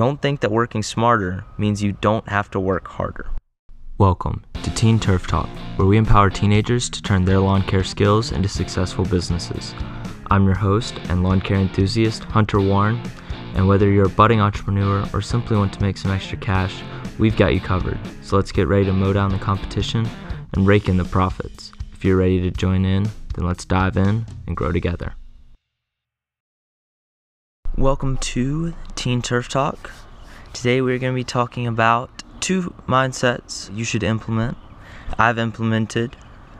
[0.00, 3.28] Don't think that working smarter means you don't have to work harder.
[3.98, 8.32] Welcome to Teen Turf Talk, where we empower teenagers to turn their lawn care skills
[8.32, 9.74] into successful businesses.
[10.30, 12.98] I'm your host and lawn care enthusiast, Hunter Warren,
[13.54, 16.82] and whether you're a budding entrepreneur or simply want to make some extra cash,
[17.18, 17.98] we've got you covered.
[18.22, 20.08] So let's get ready to mow down the competition
[20.54, 21.72] and rake in the profits.
[21.92, 23.02] If you're ready to join in,
[23.34, 25.14] then let's dive in and grow together.
[27.80, 29.90] Welcome to Teen Turf Talk.
[30.52, 34.58] Today we're going to be talking about two mindsets you should implement.
[35.18, 36.14] I've implemented.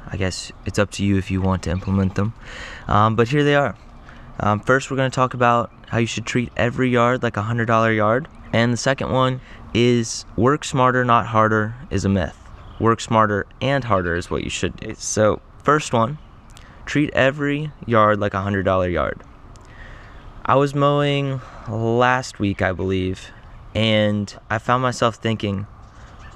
[0.06, 2.32] I guess it's up to you if you want to implement them.
[2.88, 3.76] Um, but here they are.
[4.38, 7.42] Um, first, we're going to talk about how you should treat every yard like a
[7.42, 8.26] $100 yard.
[8.54, 9.42] And the second one
[9.74, 12.38] is work smarter, not harder, is a myth.
[12.78, 14.94] Work smarter and harder is what you should do.
[14.94, 16.16] So, first one,
[16.86, 19.22] treat every yard like a $100 yard.
[20.44, 23.30] I was mowing last week, I believe,
[23.74, 25.66] and I found myself thinking,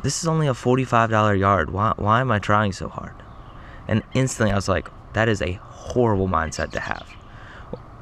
[0.03, 1.71] this is only a $45 yard.
[1.71, 3.15] Why, why am I trying so hard?
[3.89, 7.09] And instantly I was like, that is a horrible mindset to have.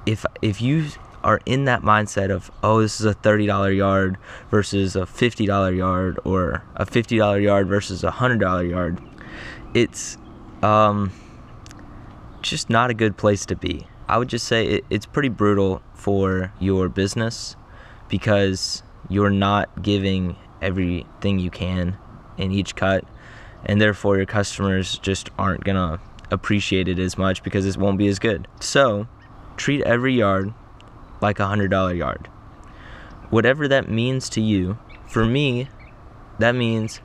[0.05, 0.89] If, if you
[1.23, 4.19] are in that mindset of, oh, this is a $30 yard
[4.51, 9.01] versus a $50 yard or a $50 yard versus a $100 yard,
[9.73, 10.19] it's
[10.63, 11.13] um,
[12.43, 13.87] just not a good place to be.
[14.09, 17.57] I would just say it, it's pretty brutal for your business
[18.09, 21.97] because you're not giving everything you can
[22.37, 23.05] in each cut,
[23.65, 26.01] and therefore your customers just aren't gonna
[26.31, 28.49] appreciate it as much because it won't be as good.
[28.61, 29.07] So,
[29.57, 30.53] treat every yard
[31.21, 32.29] like a hundred dollar yard.
[33.31, 35.69] Whatever that means to you, for me,
[36.39, 37.01] that means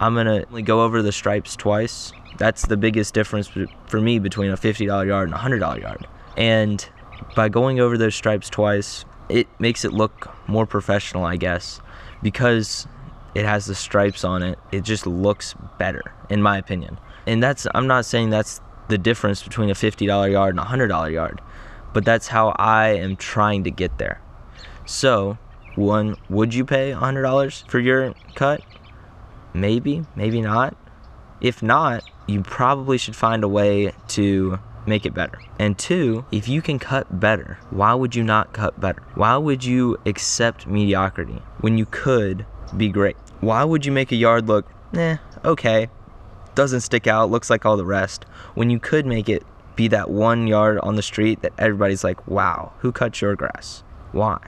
[0.00, 2.12] I'm gonna go over the stripes twice.
[2.38, 3.50] That's the biggest difference
[3.86, 6.06] for me between a $50 yard and a $100 yard.
[6.36, 6.86] And
[7.34, 11.80] by going over those stripes twice, it makes it look more professional, I guess,
[12.22, 12.86] because
[13.34, 14.58] it has the stripes on it.
[14.72, 16.98] It just looks better, in my opinion.
[17.26, 21.12] And that's, I'm not saying that's the difference between a $50 yard and a $100
[21.12, 21.40] yard,
[21.92, 24.20] but that's how I am trying to get there.
[24.84, 25.38] So,
[25.76, 28.62] one, would you pay $100 for your cut?
[29.54, 30.76] Maybe, maybe not.
[31.40, 35.38] If not, you probably should find a way to make it better.
[35.58, 39.02] And two, if you can cut better, why would you not cut better?
[39.14, 43.16] Why would you accept mediocrity when you could be great?
[43.40, 45.88] Why would you make a yard look, eh, okay,
[46.54, 49.44] doesn't stick out, looks like all the rest, when you could make it
[49.74, 53.82] be that one yard on the street that everybody's like, wow, who cut your grass?
[54.12, 54.38] Why?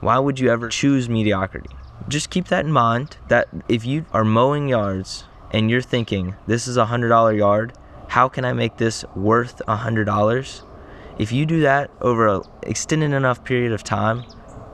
[0.00, 1.70] Why would you ever choose mediocrity?
[2.08, 6.66] Just keep that in mind that if you are mowing yards and you're thinking, this
[6.66, 7.72] is a $100 yard,
[8.08, 10.62] how can I make this worth a $100?
[11.18, 14.22] If you do that over an extended enough period of time,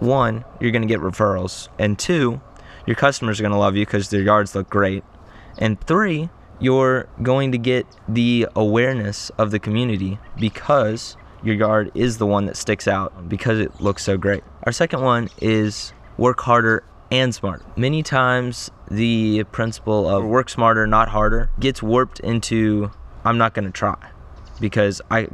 [0.01, 2.41] one, you're going to get referrals, and two,
[2.87, 5.05] your customers are going to love you because their yards look great,
[5.59, 12.19] and three, you're going to get the awareness of the community because your yard is
[12.19, 14.45] the one that sticks out because it looks so great.
[14.65, 17.62] Our second one is work harder and smart.
[17.77, 22.91] Many times, the principle of work smarter, not harder, gets warped into
[23.25, 24.10] I'm not going to try
[24.60, 25.28] because I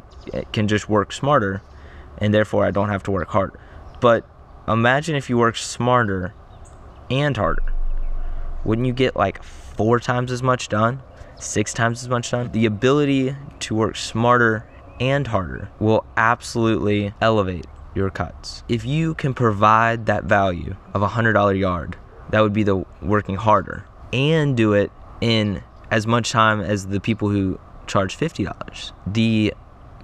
[0.53, 1.63] can just work smarter
[2.19, 3.59] and therefore I don't have to work harder.
[4.01, 4.27] But
[4.67, 6.35] imagine if you work smarter
[7.11, 7.63] and harder.
[8.65, 11.03] Wouldn't you get like four times as much done?
[11.39, 12.51] Six times as much done?
[12.53, 14.67] The ability to work smarter
[15.01, 18.63] and harder will absolutely elevate your cuts.
[18.69, 21.97] If you can provide that value of a $100 yard,
[22.31, 27.01] that would be the working harder and do it in as much time as the
[27.01, 28.93] people who charge $50.
[29.07, 29.55] The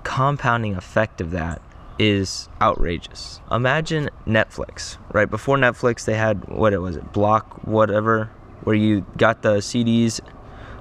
[0.03, 1.63] compounding effect of that
[1.99, 3.41] is outrageous.
[3.51, 5.31] Imagine Netflix, right?
[5.31, 8.31] Before Netflix, they had what it was, it Block, whatever,
[8.65, 10.21] where you got the CDs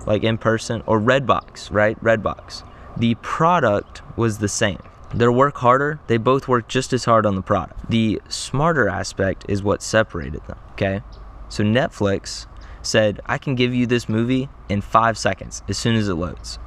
[0.06, 2.02] like in person, or Redbox, right?
[2.04, 2.64] Redbox.
[2.98, 4.80] The product was the same.
[5.14, 7.90] Their work harder, they both work just as hard on the product.
[7.90, 11.02] The smarter aspect is what separated them, okay?
[11.50, 12.48] So Netflix
[12.82, 16.60] said, I can give you this movie in five seconds as soon as it loads.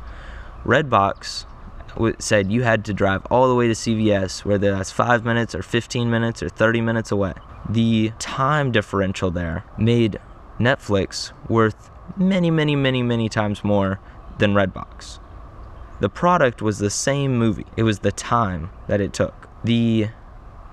[0.64, 1.46] Redbox
[2.18, 5.62] said you had to drive all the way to CVS, whether that's five minutes or
[5.62, 7.34] 15 minutes or 30 minutes away.
[7.68, 10.18] The time differential there made
[10.58, 14.00] Netflix worth many, many, many, many times more
[14.38, 15.20] than Redbox.
[16.00, 19.48] The product was the same movie, it was the time that it took.
[19.62, 20.08] The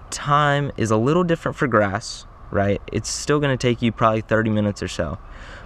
[0.10, 2.82] time is a little different for grass, right?
[2.92, 5.20] It's still going to take you probably 30 minutes or so.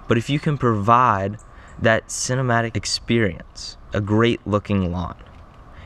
[0.06, 1.38] But if you can provide
[1.80, 5.16] that cinematic experience, a great looking lawn.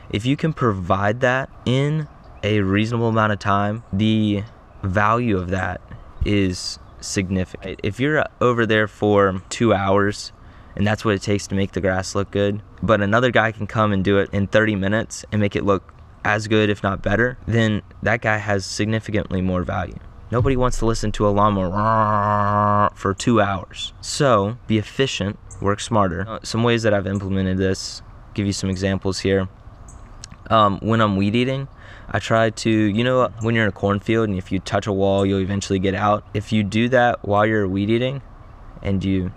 [0.09, 2.07] If you can provide that in
[2.43, 4.43] a reasonable amount of time, the
[4.83, 5.81] value of that
[6.25, 7.79] is significant.
[7.83, 10.31] If you're over there for two hours
[10.75, 13.67] and that's what it takes to make the grass look good, but another guy can
[13.67, 15.93] come and do it in 30 minutes and make it look
[16.23, 19.97] as good, if not better, then that guy has significantly more value.
[20.31, 23.91] Nobody wants to listen to a lawnmower for two hours.
[23.99, 26.25] So be efficient, work smarter.
[26.27, 28.01] Uh, some ways that I've implemented this,
[28.33, 29.49] give you some examples here.
[30.49, 31.67] Um, when I'm weed eating,
[32.09, 34.93] I try to, you know, when you're in a cornfield and if you touch a
[34.93, 36.25] wall, you'll eventually get out.
[36.33, 38.21] If you do that while you're weed eating
[38.81, 39.31] and you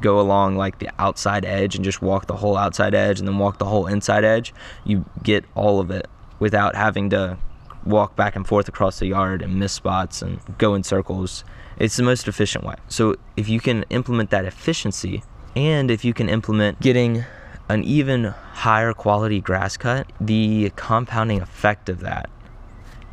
[0.00, 3.38] go along like the outside edge and just walk the whole outside edge and then
[3.38, 4.54] walk the whole inside edge,
[4.84, 6.06] you get all of it
[6.38, 7.38] without having to
[7.84, 11.44] walk back and forth across the yard and miss spots and go in circles.
[11.78, 12.76] It's the most efficient way.
[12.88, 15.22] So if you can implement that efficiency
[15.56, 17.24] and if you can implement getting
[17.68, 22.30] an even higher quality grass cut, the compounding effect of that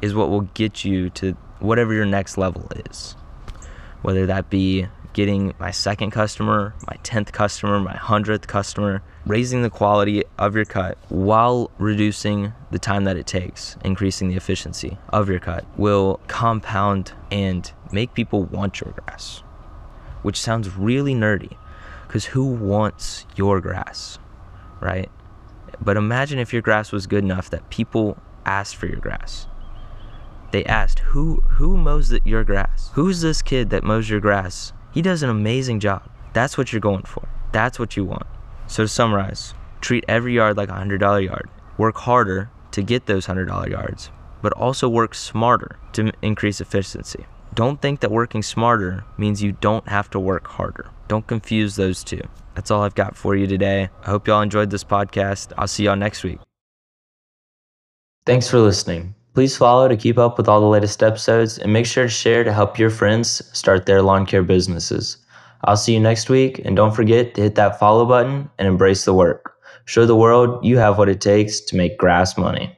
[0.01, 3.15] is what will get you to whatever your next level is.
[4.01, 9.69] Whether that be getting my second customer, my 10th customer, my 100th customer, raising the
[9.69, 15.29] quality of your cut while reducing the time that it takes, increasing the efficiency of
[15.29, 19.39] your cut will compound and make people want your grass.
[20.21, 21.55] Which sounds really nerdy
[22.05, 24.19] because who wants your grass,
[24.81, 25.09] right?
[25.79, 29.47] But imagine if your grass was good enough that people asked for your grass.
[30.51, 32.91] They asked, "Who who mows the, your grass?
[32.95, 36.09] Who's this kid that mows your grass he does an amazing job.
[36.31, 37.27] That's what you're going for.
[37.51, 38.25] That's what you want.
[38.67, 41.49] So to summarize, treat every yard like a $100 yard.
[41.77, 44.09] Work harder to get those $100 yards,
[44.41, 47.25] but also work smarter to increase efficiency.
[47.53, 50.89] Don't think that working smarter means you don't have to work harder.
[51.09, 52.21] Don't confuse those two.
[52.55, 53.89] That's all I've got for you today.
[54.03, 55.51] I hope y'all enjoyed this podcast.
[55.57, 56.39] I'll see y'all next week.
[58.25, 59.13] Thanks for listening.
[59.35, 62.45] Please follow to keep up with all the latest episodes and make sure to share
[62.45, 65.17] to help your friends start their lawn care businesses.
[65.65, 69.03] I'll see you next week, and don't forget to hit that follow button and embrace
[69.03, 69.55] the work.
[69.83, 72.77] Show the world you have what it takes to make grass money.